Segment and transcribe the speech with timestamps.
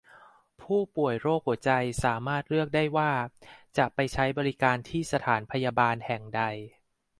[0.61, 1.71] ผู้ป่วยโรคหัวใจ
[2.03, 3.11] สามารถเลือกได้ว่า
[3.77, 6.41] จะไปใช้บริการที่สถานพยาบาลแห่งใด